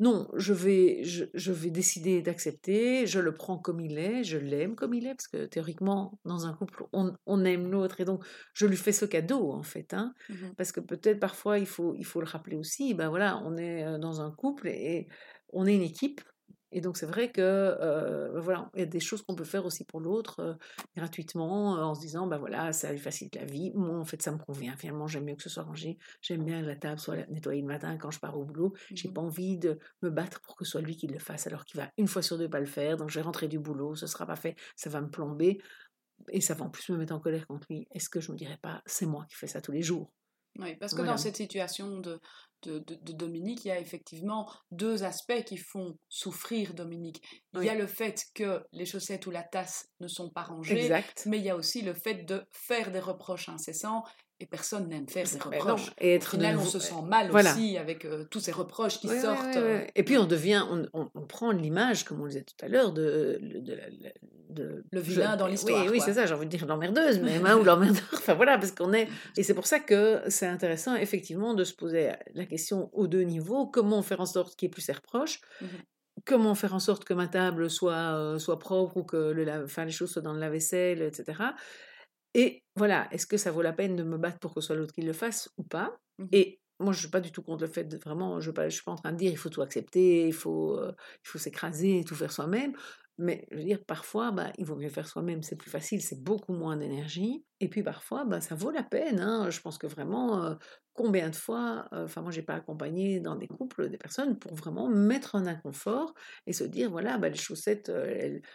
non, 0.00 0.28
je 0.34 0.54
vais, 0.54 1.04
je, 1.04 1.52
vais 1.52 1.70
décider 1.70 2.22
d'accepter, 2.22 3.06
je 3.06 3.20
le 3.20 3.34
prends 3.34 3.58
comme 3.58 3.80
il 3.80 3.98
est, 3.98 4.24
je 4.24 4.38
l'aime 4.38 4.74
comme 4.74 4.94
il 4.94 5.06
est, 5.06 5.14
parce 5.14 5.28
que 5.28 5.44
théoriquement, 5.44 6.18
dans 6.24 6.46
un 6.46 6.54
couple, 6.54 6.84
on, 6.94 7.44
aime 7.44 7.70
l'autre, 7.70 8.00
et 8.00 8.06
donc 8.06 8.24
je 8.54 8.66
lui 8.66 8.78
fais 8.78 8.92
ce 8.92 9.04
cadeau, 9.04 9.52
en 9.52 9.62
fait. 9.62 9.92
Hein, 9.92 10.14
mmh 10.30 10.34
parce 10.56 10.72
que 10.72 10.80
peut-être 10.80 11.20
parfois, 11.20 11.58
il 11.58 11.66
faut, 11.66 11.94
il 11.96 12.06
faut 12.06 12.20
le 12.20 12.26
rappeler 12.26 12.56
aussi, 12.56 12.94
ben 12.94 13.10
voilà, 13.10 13.42
on 13.44 13.58
est 13.58 13.84
euh, 13.84 13.98
dans 13.98 14.22
un 14.22 14.30
couple 14.30 14.68
et 14.68 15.06
on 15.52 15.66
est 15.66 15.74
une 15.74 15.82
équipe, 15.82 16.22
et 16.72 16.80
donc 16.80 16.96
c'est 16.96 17.06
vrai 17.06 17.30
que 17.32 17.40
euh, 17.40 18.30
bah, 18.32 18.40
voilà, 18.40 18.70
il 18.74 18.80
y 18.80 18.82
a 18.82 18.86
des 18.86 19.00
choses 19.00 19.22
qu'on 19.22 19.34
peut 19.34 19.44
faire 19.44 19.64
aussi 19.66 19.84
pour 19.84 20.00
l'autre 20.00 20.40
euh, 20.40 20.54
gratuitement 20.96 21.76
euh, 21.76 21.82
en 21.82 21.94
se 21.94 22.00
disant 22.00 22.26
bah 22.26 22.38
voilà 22.38 22.72
ça 22.72 22.92
lui 22.92 22.98
facilite 22.98 23.34
la 23.36 23.44
vie. 23.44 23.72
Moi 23.74 23.98
en 23.98 24.04
fait 24.04 24.22
ça 24.22 24.30
me 24.30 24.38
convient. 24.38 24.76
Finalement 24.76 25.06
j'aime 25.06 25.24
mieux 25.24 25.34
que 25.34 25.42
ce 25.42 25.48
soit 25.48 25.64
rangé. 25.64 25.98
J'aime 26.22 26.44
bien 26.44 26.60
que 26.62 26.66
la 26.66 26.76
table 26.76 27.00
soit 27.00 27.26
nettoyée 27.28 27.60
le 27.60 27.66
matin 27.66 27.96
quand 27.96 28.10
je 28.10 28.20
pars 28.20 28.38
au 28.38 28.44
boulot. 28.44 28.74
J'ai 28.92 29.08
mmh 29.08 29.14
pas 29.14 29.20
envie 29.22 29.58
de 29.58 29.78
me 30.02 30.10
battre 30.10 30.40
pour 30.42 30.56
que 30.56 30.64
ce 30.64 30.72
soit 30.72 30.80
lui 30.80 30.96
qui 30.96 31.08
le 31.08 31.18
fasse 31.18 31.46
alors 31.46 31.64
qu'il 31.64 31.80
va 31.80 31.90
une 31.98 32.06
fois 32.06 32.22
sur 32.22 32.38
deux 32.38 32.48
pas 32.48 32.60
le 32.60 32.66
faire. 32.66 32.96
Donc 32.96 33.10
je 33.10 33.16
vais 33.18 33.24
rentrer 33.24 33.48
du 33.48 33.58
boulot, 33.58 33.96
ce 33.96 34.06
sera 34.06 34.26
pas 34.26 34.36
fait, 34.36 34.54
ça 34.76 34.88
va 34.88 35.00
me 35.00 35.10
plomber 35.10 35.60
et 36.28 36.40
ça 36.40 36.54
va 36.54 36.64
en 36.64 36.70
plus 36.70 36.88
me 36.90 36.98
mettre 36.98 37.14
en 37.14 37.20
colère 37.20 37.46
contre 37.46 37.66
lui. 37.70 37.88
Est-ce 37.92 38.08
que 38.08 38.20
je 38.20 38.30
me 38.30 38.36
dirais 38.36 38.58
pas 38.62 38.82
c'est 38.86 39.06
moi 39.06 39.26
qui 39.28 39.34
fais 39.34 39.48
ça 39.48 39.60
tous 39.60 39.72
les 39.72 39.82
jours? 39.82 40.12
Oui, 40.58 40.76
parce 40.76 40.94
que 40.94 41.02
dans 41.02 41.16
cette 41.16 41.36
situation 41.36 42.00
de, 42.00 42.20
de, 42.62 43.12
Dominique, 43.12 43.64
il 43.64 43.68
y 43.68 43.70
a 43.70 43.78
effectivement 43.78 44.50
deux 44.70 45.04
aspects 45.04 45.44
qui 45.44 45.56
font 45.56 45.98
souffrir 46.08 46.74
Dominique. 46.74 47.22
Il 47.54 47.64
y 47.64 47.68
a 47.68 47.74
le 47.74 47.86
fait 47.86 48.24
que 48.34 48.64
les 48.72 48.86
chaussettes 48.86 49.26
ou 49.26 49.30
la 49.30 49.42
tasse 49.42 49.88
ne 50.00 50.08
sont 50.08 50.30
pas 50.30 50.42
rangées, 50.42 50.90
mais 51.26 51.38
il 51.38 51.44
y 51.44 51.50
a 51.50 51.56
aussi 51.56 51.82
le 51.82 51.94
fait 51.94 52.24
de 52.24 52.44
faire 52.50 52.90
des 52.90 53.00
reproches 53.00 53.48
incessants. 53.48 54.04
Et 54.40 54.46
personne 54.46 54.88
n'aime 54.88 55.06
faire 55.06 55.26
ben 55.26 55.58
reproches. 55.58 55.92
et 55.98 56.14
être 56.14 56.34
Au 56.34 56.38
final, 56.38 56.56
on 56.56 56.64
se 56.64 56.78
sent 56.78 57.02
mal 57.06 57.30
aussi 57.30 57.76
avec 57.76 58.06
euh, 58.06 58.24
tous 58.30 58.40
ces 58.40 58.52
reproches 58.52 58.98
qui 58.98 59.08
sortent. 59.08 59.56
Euh, 59.56 59.84
et 59.94 60.02
puis 60.02 60.16
on 60.16 60.24
devient, 60.24 60.64
on, 60.70 61.10
on, 61.14 61.26
prend 61.26 61.50
l'image, 61.50 62.04
comme 62.04 62.22
on 62.22 62.24
le 62.24 62.30
disait 62.30 62.44
tout 62.44 62.64
à 62.64 62.68
l'heure, 62.68 62.92
de, 62.92 63.38
de, 63.42 63.78
de 64.48 64.84
le 64.90 65.00
vilain 65.00 65.36
dans 65.36 65.46
l'histoire. 65.46 65.84
Oui, 65.84 65.90
oui 65.90 66.00
c'est 66.02 66.14
ça, 66.14 66.24
j'ai 66.24 66.32
envie 66.32 66.46
de 66.46 66.50
dire 66.50 66.64
l'emmerdeuse, 66.64 67.20
mais 67.20 67.38
ou 67.52 67.64
l'emmerdeur. 67.64 68.02
Enfin 68.14 68.32
voilà, 68.32 68.56
parce 68.56 68.72
qu'on 68.72 68.94
est. 68.94 69.08
Et 69.36 69.42
c'est 69.42 69.54
pour 69.54 69.66
ça 69.66 69.78
que 69.78 70.22
c'est 70.28 70.46
intéressant, 70.46 70.96
effectivement, 70.96 71.52
de 71.52 71.64
se 71.64 71.74
poser 71.74 72.12
la 72.34 72.46
question 72.46 72.88
aux 72.94 73.06
deux 73.06 73.22
niveaux 73.22 73.66
comment 73.66 74.00
faire 74.00 74.22
en 74.22 74.26
sorte 74.26 74.56
qu'il 74.56 74.66
y 74.66 74.70
ait 74.70 74.72
plus 74.72 74.82
ses 74.82 74.92
reproches 74.92 75.40
mmh 75.60 75.66
Comment 76.26 76.54
faire 76.54 76.74
en 76.74 76.80
sorte 76.80 77.04
que 77.04 77.14
ma 77.14 77.28
table 77.28 77.70
soit, 77.70 78.38
soit 78.38 78.58
propre 78.58 78.98
ou 78.98 79.04
que 79.04 79.16
le, 79.16 79.64
enfin, 79.64 79.86
les 79.86 79.90
choses 79.90 80.10
soient 80.10 80.20
dans 80.20 80.34
le 80.34 80.38
lave-vaisselle, 80.38 81.00
etc. 81.00 81.32
Et 82.34 82.62
voilà, 82.76 83.08
est-ce 83.12 83.26
que 83.26 83.36
ça 83.36 83.50
vaut 83.50 83.62
la 83.62 83.72
peine 83.72 83.96
de 83.96 84.02
me 84.02 84.16
battre 84.18 84.38
pour 84.38 84.54
que 84.54 84.60
ce 84.60 84.68
soit 84.68 84.76
l'autre 84.76 84.94
qui 84.94 85.02
le 85.02 85.12
fasse 85.12 85.50
ou 85.56 85.64
pas? 85.64 85.98
Mmh 86.18 86.28
Et 86.32 86.60
moi, 86.78 86.92
je 86.92 86.98
ne 86.98 87.00
suis 87.02 87.10
pas 87.10 87.20
du 87.20 87.32
tout 87.32 87.42
contre 87.42 87.62
le 87.64 87.70
fait 87.70 87.84
de 87.84 87.98
vraiment, 87.98 88.40
je 88.40 88.50
ne 88.50 88.70
suis 88.70 88.82
pas 88.82 88.92
en 88.92 88.96
train 88.96 89.12
de 89.12 89.16
dire 89.18 89.30
il 89.30 89.36
faut 89.36 89.50
tout 89.50 89.62
accepter, 89.62 90.26
il 90.26 90.32
faut, 90.32 90.80
il 90.82 91.28
faut 91.28 91.38
s'écraser 91.38 92.04
tout 92.06 92.14
faire 92.14 92.32
soi-même. 92.32 92.72
Mais 93.20 93.46
je 93.50 93.58
veux 93.58 93.64
dire, 93.64 93.84
parfois, 93.84 94.32
bah, 94.32 94.52
il 94.58 94.64
vaut 94.64 94.76
mieux 94.76 94.88
faire 94.88 95.06
soi-même, 95.06 95.42
c'est 95.42 95.56
plus 95.56 95.70
facile, 95.70 96.02
c'est 96.02 96.22
beaucoup 96.22 96.52
moins 96.52 96.76
d'énergie. 96.76 97.44
Et 97.60 97.68
puis 97.68 97.82
parfois, 97.82 98.24
bah, 98.24 98.40
ça 98.40 98.54
vaut 98.54 98.70
la 98.70 98.82
peine. 98.82 99.20
Hein. 99.20 99.50
Je 99.50 99.60
pense 99.60 99.78
que 99.78 99.86
vraiment, 99.86 100.56
combien 100.94 101.28
de 101.30 101.36
fois, 101.36 101.88
enfin 101.92 102.22
moi, 102.22 102.30
j'ai 102.30 102.42
pas 102.42 102.54
accompagné 102.54 103.20
dans 103.20 103.36
des 103.36 103.46
couples 103.46 103.90
des 103.90 103.98
personnes 103.98 104.38
pour 104.38 104.54
vraiment 104.54 104.88
mettre 104.88 105.34
en 105.34 105.46
inconfort 105.46 106.14
et 106.46 106.52
se 106.52 106.64
dire, 106.64 106.90
voilà, 106.90 107.18
bah, 107.18 107.28
les 107.28 107.36
chaussettes, 107.36 107.92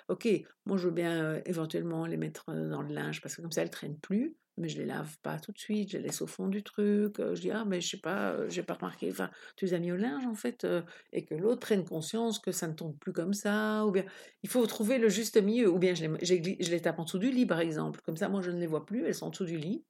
ok, 0.09 0.27
moi 0.65 0.77
je 0.77 0.87
veux 0.87 0.93
bien 0.93 1.41
éventuellement 1.45 2.05
les 2.05 2.17
mettre 2.17 2.45
dans 2.47 2.81
le 2.81 2.93
linge 2.93 3.21
parce 3.21 3.35
que 3.35 3.41
comme 3.41 3.51
ça, 3.51 3.61
elles 3.61 3.69
traînent 3.69 3.99
plus 3.99 4.35
mais 4.57 4.69
je 4.69 4.77
les 4.77 4.85
lave 4.85 5.17
pas 5.21 5.39
tout 5.39 5.51
de 5.51 5.57
suite, 5.57 5.91
je 5.91 5.97
les 5.97 6.03
laisse 6.03 6.21
au 6.21 6.27
fond 6.27 6.47
du 6.47 6.63
truc. 6.63 7.17
Je 7.17 7.41
dis, 7.41 7.51
ah, 7.51 7.65
mais 7.65 7.81
je 7.81 7.89
sais 7.89 7.97
pas, 7.97 8.47
j'ai 8.49 8.63
pas 8.63 8.75
remarqué, 8.75 9.09
enfin, 9.11 9.29
tu 9.55 9.65
les 9.65 9.73
as 9.73 9.79
mis 9.79 9.91
au 9.91 9.97
linge 9.97 10.25
en 10.25 10.35
fait, 10.35 10.65
et 11.11 11.25
que 11.25 11.35
l'autre 11.35 11.61
prenne 11.61 11.83
conscience 11.83 12.39
que 12.39 12.51
ça 12.51 12.67
ne 12.67 12.73
tombe 12.73 12.97
plus 12.97 13.13
comme 13.13 13.33
ça, 13.33 13.85
ou 13.85 13.91
bien 13.91 14.05
il 14.43 14.49
faut 14.49 14.65
trouver 14.65 14.97
le 14.97 15.09
juste 15.09 15.41
milieu, 15.41 15.69
ou 15.69 15.79
bien 15.79 15.93
je 15.93 16.05
les, 16.05 16.81
tape 16.81 16.99
en 16.99 17.03
dessous 17.03 17.19
du 17.19 17.31
lit 17.31 17.45
par 17.45 17.59
exemple, 17.59 18.01
comme 18.03 18.17
ça 18.17 18.29
moi 18.29 18.41
je 18.41 18.51
ne 18.51 18.59
les 18.59 18.67
vois 18.67 18.85
plus, 18.85 19.05
elles 19.05 19.15
sont 19.15 19.27
en 19.27 19.29
dessous 19.31 19.45
du 19.45 19.57
lit. 19.57 19.83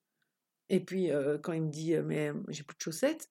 Et 0.70 0.80
puis 0.80 1.10
quand 1.44 1.54
il 1.54 1.62
me 1.64 1.72
dit, 1.72 1.96
mais 2.04 2.32
j'ai 2.50 2.64
plus 2.64 2.76
de 2.76 2.82
chaussettes, 2.82 3.30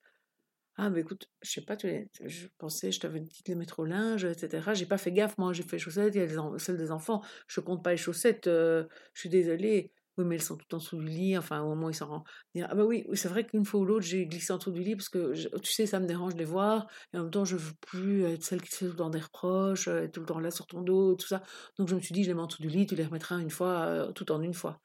ah, 0.77 0.91
mais 0.91 1.01
écoute, 1.01 1.31
je 1.43 1.53
sais 1.53 1.61
pas, 1.61 1.77
tu 1.77 1.89
je 2.25 2.49
pensais, 2.59 2.91
je 2.91 2.99
t'avais 2.99 3.21
dit 3.21 3.43
de 3.45 3.53
les 3.53 3.55
mettre 3.55 3.79
au 3.79 3.85
linge, 3.85 4.25
etc. 4.25 4.71
J'ai 4.75 4.87
pas 4.87 4.99
fait 4.99 5.13
gaffe, 5.13 5.39
moi 5.39 5.53
j'ai 5.53 5.63
fait 5.63 5.79
chaussettes, 5.79 6.15
celles 6.59 6.77
des 6.77 6.91
enfants, 6.91 7.23
je 7.47 7.61
compte 7.61 7.85
pas 7.85 7.93
les 7.93 7.97
chaussettes, 7.97 8.47
je 8.47 8.87
suis 9.15 9.29
désolée. 9.29 9.93
Oui, 10.17 10.25
mais 10.25 10.37
elles 10.37 10.43
sont 10.43 10.57
tout 10.57 10.73
en 10.75 10.79
dessous 10.79 10.97
du 10.99 11.07
lit. 11.07 11.37
Enfin, 11.37 11.61
au 11.63 11.69
moment 11.71 11.87
où 11.87 11.91
ils 11.91 11.95
s'en 11.95 12.07
rendent. 12.07 12.25
Ah, 12.63 12.75
bah 12.75 12.85
oui, 12.85 13.05
c'est 13.15 13.29
vrai 13.29 13.45
qu'une 13.45 13.65
fois 13.65 13.81
ou 13.81 13.85
l'autre, 13.85 14.07
j'ai 14.07 14.27
glissé 14.27 14.53
en 14.53 14.59
dessous 14.59 14.71
du 14.71 14.81
lit 14.83 14.95
parce 14.95 15.09
que, 15.09 15.33
tu 15.59 15.73
sais, 15.73 15.87
ça 15.87 15.99
me 15.99 16.07
dérange 16.07 16.35
de 16.35 16.39
les 16.39 16.45
voir. 16.45 16.87
Et 17.13 17.19
en 17.19 17.23
même 17.23 17.31
temps, 17.33 17.45
je 17.45 17.57
veux 17.57 17.73
plus 17.81 18.23
être 18.25 18.45
celle 18.45 18.63
qui 18.63 18.71
te 18.71 18.77
fait 18.77 18.85
tout 18.87 18.93
le 18.93 18.97
temps 18.99 19.11
des 19.11 19.19
reproches, 19.21 19.89
être 19.89 20.13
tout 20.13 20.21
le 20.21 20.27
temps 20.27 20.39
là 20.39 20.51
sur 20.53 20.67
ton 20.67 20.83
dos, 20.83 21.17
tout 21.17 21.27
ça. 21.27 21.43
Donc, 21.79 21.89
je 21.89 21.97
me 21.97 22.01
suis 22.01 22.13
dit, 22.15 22.23
je 22.23 22.29
les 22.29 22.35
mets 22.35 22.43
en 22.43 22.47
dessous 22.47 22.63
du 22.63 22.69
lit, 22.69 22.87
tu 22.87 22.95
les 22.95 23.05
remettras 23.05 23.39
une 23.41 23.51
fois, 23.51 24.09
tout 24.15 24.31
en 24.31 24.41
une 24.41 24.55
fois. 24.55 24.81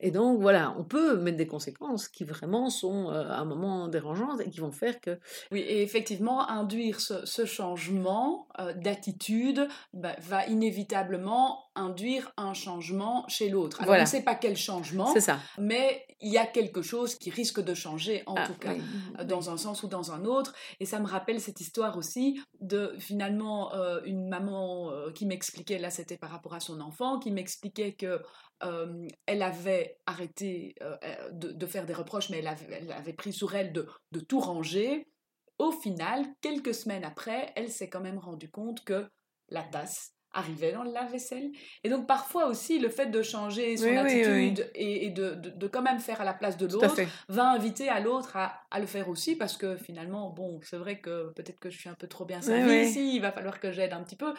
Et 0.00 0.10
donc 0.10 0.40
voilà, 0.40 0.74
on 0.78 0.84
peut 0.84 1.16
mettre 1.16 1.38
des 1.38 1.46
conséquences 1.46 2.08
qui 2.08 2.24
vraiment 2.24 2.68
sont 2.68 3.08
à 3.08 3.38
un 3.38 3.44
moment 3.44 3.88
dérangeantes 3.88 4.40
et 4.40 4.50
qui 4.50 4.60
vont 4.60 4.72
faire 4.72 5.00
que... 5.00 5.18
Oui, 5.50 5.60
et 5.60 5.82
effectivement, 5.82 6.48
induire 6.48 7.00
ce, 7.00 7.46
changement 7.46 8.48
d'attitude 8.76 9.68
bah, 9.92 10.16
va 10.20 10.46
inévitablement 10.46 11.66
induire 11.76 12.32
un 12.36 12.54
changement 12.54 13.24
chez 13.28 13.48
l'autre. 13.48 13.82
Alors 13.82 13.96
on 13.96 14.00
ne 14.00 14.06
sait 14.06 14.22
pas 14.22 14.34
quel 14.34 14.56
changement, 14.56 15.14
ça. 15.20 15.38
mais 15.58 16.06
il 16.20 16.32
y 16.32 16.38
a 16.38 16.46
quelque 16.46 16.82
chose 16.82 17.14
qui 17.14 17.30
risque 17.30 17.62
de 17.62 17.74
changer 17.74 18.22
en 18.26 18.34
ah, 18.36 18.46
tout 18.46 18.54
cas, 18.54 18.74
dans 19.24 19.50
un 19.50 19.58
sens 19.58 19.82
ou 19.82 19.88
dans 19.88 20.12
un 20.12 20.24
autre. 20.24 20.54
Et 20.80 20.86
ça 20.86 20.98
me 20.98 21.06
rappelle 21.06 21.40
cette 21.40 21.60
histoire 21.60 21.96
aussi 21.98 22.40
de 22.60 22.94
finalement 22.98 23.72
une 24.04 24.28
maman 24.28 24.90
qui 25.14 25.26
m'expliquait, 25.26 25.78
là 25.78 25.90
c'était 25.90 26.16
par 26.16 26.30
rapport 26.30 26.54
à 26.54 26.60
son 26.60 26.80
enfant, 26.80 27.18
qui 27.18 27.30
m'expliquait 27.30 27.92
que 27.92 28.20
elle 28.60 29.42
avait 29.42 29.98
arrêté 30.06 30.74
de, 31.32 31.66
faire 31.66 31.86
des 31.86 31.94
reproches, 31.94 32.30
mais 32.30 32.38
elle 32.38 32.48
avait, 32.92 33.12
pris 33.12 33.32
sur 33.32 33.54
elle 33.54 33.72
de, 33.72 33.86
tout 34.20 34.40
ranger. 34.40 35.06
Au 35.58 35.72
final, 35.72 36.24
quelques 36.42 36.74
semaines 36.74 37.04
après, 37.04 37.52
elle 37.56 37.70
s'est 37.70 37.88
quand 37.88 38.00
même 38.00 38.18
rendue 38.18 38.50
compte 38.50 38.84
que 38.84 39.06
la 39.48 39.62
tasse 39.62 40.16
arrivait 40.36 40.72
dans 40.72 40.82
le 40.82 40.92
lave-vaisselle. 40.92 41.50
Et 41.82 41.88
donc 41.88 42.06
parfois 42.06 42.46
aussi, 42.46 42.78
le 42.78 42.88
fait 42.88 43.06
de 43.06 43.22
changer 43.22 43.76
son 43.76 43.96
attitude 43.96 44.70
et, 44.74 45.10
de, 45.10 45.66
quand 45.66 45.82
même 45.82 45.98
faire 45.98 46.20
à 46.20 46.24
la 46.24 46.34
place 46.34 46.56
de 46.56 46.66
l'autre 46.66 47.00
va 47.28 47.50
inviter 47.50 47.88
à 47.88 48.00
l'autre 48.00 48.36
à, 48.36 48.60
à, 48.70 48.80
le 48.80 48.86
faire 48.86 49.08
aussi 49.08 49.36
parce 49.36 49.56
que 49.56 49.76
finalement, 49.76 50.30
bon, 50.30 50.60
c'est 50.62 50.76
vrai 50.76 51.00
que 51.00 51.32
peut-être 51.32 51.58
que 51.58 51.70
je 51.70 51.78
suis 51.78 51.88
un 51.88 51.94
peu 51.94 52.06
trop 52.06 52.24
bien 52.24 52.42
servie 52.42 52.86
ici, 52.86 53.16
il 53.16 53.20
va 53.20 53.32
falloir 53.32 53.60
que 53.60 53.72
j'aide 53.72 53.92
un 53.92 54.02
petit 54.02 54.16
peu. 54.16 54.34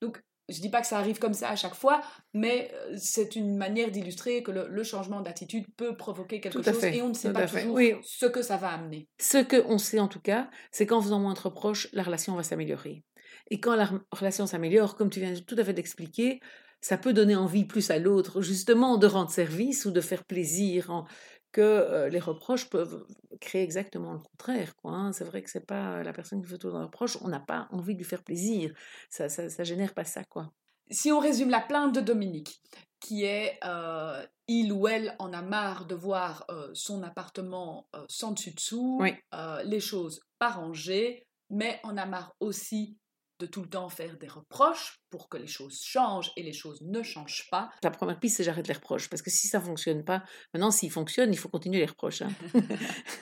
Donc 0.00 0.22
je 0.52 0.60
dis 0.60 0.68
pas 0.68 0.80
que 0.80 0.86
ça 0.86 0.98
arrive 0.98 1.18
comme 1.18 1.34
ça 1.34 1.48
à 1.48 1.56
chaque 1.56 1.74
fois, 1.74 2.00
mais 2.34 2.70
euh, 2.74 2.94
c'est 2.96 3.36
une 3.36 3.56
manière 3.56 3.90
d'illustrer 3.90 4.42
que 4.42 4.50
le, 4.50 4.82
changement 4.82 5.20
d'attitude 5.20 5.64
peut 5.76 5.96
provoquer 5.96 6.40
quelque 6.40 6.62
chose 6.62 6.84
et 6.84 7.02
on 7.02 7.08
ne 7.08 7.14
sait 7.14 7.32
pas 7.32 7.46
toujours 7.46 7.78
ce 8.02 8.26
que 8.26 8.42
ça 8.42 8.56
va 8.56 8.70
amener. 8.70 9.08
Ce 9.18 9.38
qu'on 9.38 9.78
sait 9.78 10.00
en 10.00 10.08
tout 10.08 10.20
cas, 10.20 10.50
c'est 10.70 10.86
qu'en 10.86 11.00
faisant 11.00 11.20
moins 11.20 11.34
de 11.34 11.40
reproches, 11.40 11.88
la 11.92 12.02
relation 12.02 12.34
va 12.34 12.42
s'améliorer. 12.42 13.04
Et 13.50 13.60
quand 13.60 13.76
la 13.76 13.90
relation 14.10 14.46
s'améliore, 14.46 14.96
comme 14.96 15.10
tu 15.10 15.20
viens 15.20 15.34
tout 15.34 15.56
à 15.58 15.64
fait 15.64 15.72
d'expliquer, 15.72 16.40
ça 16.82 16.98
peut 16.98 17.12
donner 17.12 17.36
envie 17.36 17.64
plus 17.64 17.90
à 17.90 17.98
l'autre, 17.98 18.42
justement, 18.42 18.98
de 18.98 19.06
rendre 19.06 19.30
service 19.30 19.86
ou 19.86 19.92
de 19.92 20.00
faire 20.00 20.24
plaisir 20.24 21.06
que 21.52 22.08
les 22.08 22.18
reproches 22.18 22.68
peuvent 22.68 23.06
créer 23.40 23.62
exactement 23.62 24.12
le 24.12 24.18
contraire. 24.18 24.74
Quoi, 24.76 24.92
hein. 24.92 25.12
C'est 25.12 25.24
vrai 25.24 25.42
que 25.42 25.50
c'est 25.50 25.66
pas 25.66 26.02
la 26.02 26.12
personne 26.12 26.42
qui 26.42 26.48
fait 26.48 26.58
tout 26.58 26.70
dans 26.70 26.78
le 26.78 26.86
reproche, 26.86 27.18
on 27.20 27.28
n'a 27.28 27.40
pas 27.40 27.68
envie 27.70 27.94
de 27.94 27.98
lui 27.98 28.04
faire 28.04 28.22
plaisir. 28.22 28.72
Ça, 29.10 29.28
ça, 29.28 29.48
ça, 29.48 29.64
génère 29.64 29.94
pas 29.94 30.04
ça, 30.04 30.24
quoi. 30.24 30.52
Si 30.90 31.12
on 31.12 31.20
résume 31.20 31.50
la 31.50 31.60
plainte 31.60 31.94
de 31.94 32.00
Dominique, 32.00 32.62
qui 33.00 33.24
est 33.24 33.58
il 34.48 34.72
ou 34.72 34.88
elle 34.88 35.14
en 35.18 35.32
a 35.32 35.42
marre 35.42 35.86
de 35.86 35.94
voir 35.94 36.46
son 36.74 37.02
appartement 37.02 37.88
sans 38.08 38.32
dessus-dessous, 38.32 39.02
les 39.64 39.80
choses 39.80 40.20
pas 40.38 40.50
rangées, 40.50 41.26
mais 41.50 41.80
en 41.82 41.96
a 41.96 42.06
marre 42.06 42.34
aussi 42.40 42.98
de 43.42 43.46
tout 43.46 43.62
le 43.62 43.68
temps 43.68 43.88
faire 43.88 44.16
des 44.18 44.28
reproches 44.28 45.00
pour 45.10 45.28
que 45.28 45.36
les 45.36 45.48
choses 45.48 45.82
changent 45.82 46.30
et 46.36 46.44
les 46.44 46.52
choses 46.52 46.80
ne 46.82 47.02
changent 47.02 47.48
pas. 47.50 47.70
La 47.82 47.90
première 47.90 48.18
piste, 48.18 48.36
c'est 48.36 48.44
j'arrête 48.44 48.68
les 48.68 48.74
reproches, 48.74 49.10
parce 49.10 49.20
que 49.20 49.30
si 49.30 49.48
ça 49.48 49.60
fonctionne 49.60 50.04
pas, 50.04 50.22
maintenant 50.54 50.70
s'ils 50.70 50.92
fonctionnent, 50.92 51.32
il 51.32 51.36
faut 51.36 51.48
continuer 51.48 51.80
les 51.80 51.86
reproches. 51.86 52.22
Hein. 52.22 52.30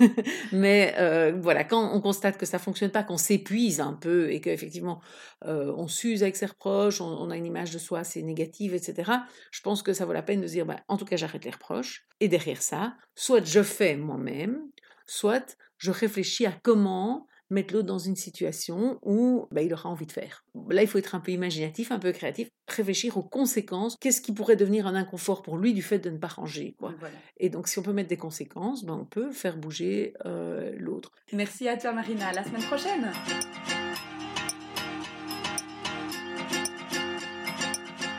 Mais 0.52 0.94
euh, 0.98 1.32
voilà, 1.40 1.64
quand 1.64 1.94
on 1.94 2.00
constate 2.02 2.36
que 2.36 2.44
ça 2.44 2.58
fonctionne 2.58 2.90
pas, 2.90 3.02
qu'on 3.02 3.16
s'épuise 3.16 3.80
un 3.80 3.94
peu 3.94 4.30
et 4.30 4.42
qu'effectivement 4.42 5.00
euh, 5.46 5.72
on 5.76 5.88
s'use 5.88 6.22
avec 6.22 6.36
ses 6.36 6.46
reproches, 6.46 7.00
on, 7.00 7.30
a 7.30 7.36
une 7.36 7.46
image 7.46 7.70
de 7.70 7.78
soi 7.78 8.00
assez 8.00 8.22
négative, 8.22 8.74
etc. 8.74 9.10
Je 9.50 9.62
pense 9.62 9.82
que 9.82 9.94
ça 9.94 10.04
vaut 10.04 10.12
la 10.12 10.22
peine 10.22 10.42
de 10.42 10.46
se 10.46 10.52
dire, 10.52 10.66
bah, 10.66 10.80
en 10.88 10.98
tout 10.98 11.06
cas 11.06 11.16
j'arrête 11.16 11.46
les 11.46 11.50
reproches. 11.50 12.06
Et 12.20 12.28
derrière 12.28 12.60
ça, 12.60 12.94
soit 13.14 13.44
je 13.44 13.62
fais 13.62 13.96
moi-même, 13.96 14.60
soit 15.06 15.56
je 15.78 15.90
réfléchis 15.90 16.44
à 16.44 16.52
comment 16.62 17.26
mettre 17.50 17.74
l'autre 17.74 17.86
dans 17.86 17.98
une 17.98 18.16
situation 18.16 18.98
où 19.02 19.46
bah, 19.50 19.62
il 19.62 19.72
aura 19.72 19.88
envie 19.88 20.06
de 20.06 20.12
faire. 20.12 20.44
Là, 20.68 20.82
il 20.82 20.88
faut 20.88 20.98
être 20.98 21.14
un 21.14 21.20
peu 21.20 21.32
imaginatif, 21.32 21.92
un 21.92 21.98
peu 21.98 22.12
créatif, 22.12 22.48
réfléchir 22.68 23.16
aux 23.16 23.22
conséquences. 23.22 23.96
Qu'est-ce 24.00 24.20
qui 24.20 24.32
pourrait 24.32 24.56
devenir 24.56 24.86
un 24.86 24.94
inconfort 24.94 25.42
pour 25.42 25.58
lui 25.58 25.74
du 25.74 25.82
fait 25.82 25.98
de 25.98 26.10
ne 26.10 26.18
pas 26.18 26.28
ranger 26.28 26.74
quoi. 26.78 26.94
Et 27.38 27.48
donc, 27.48 27.68
si 27.68 27.78
on 27.78 27.82
peut 27.82 27.92
mettre 27.92 28.08
des 28.08 28.16
conséquences, 28.16 28.84
ben, 28.84 28.94
on 28.94 29.04
peut 29.04 29.32
faire 29.32 29.56
bouger 29.56 30.14
euh, 30.26 30.72
l'autre. 30.78 31.12
Merci 31.32 31.68
à 31.68 31.76
toi, 31.76 31.92
Marina. 31.92 32.28
À 32.28 32.32
la 32.32 32.44
semaine 32.44 32.62
prochaine. 32.62 33.12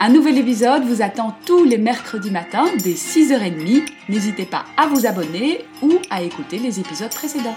Un 0.03 0.09
nouvel 0.09 0.39
épisode 0.39 0.83
vous 0.83 1.03
attend 1.03 1.35
tous 1.45 1.63
les 1.63 1.77
mercredis 1.77 2.31
matins 2.31 2.65
dès 2.83 2.93
6h30. 2.93 3.87
N'hésitez 4.09 4.45
pas 4.45 4.65
à 4.75 4.87
vous 4.87 5.05
abonner 5.05 5.63
ou 5.83 5.99
à 6.09 6.23
écouter 6.23 6.57
les 6.57 6.79
épisodes 6.79 7.13
précédents. 7.13 7.55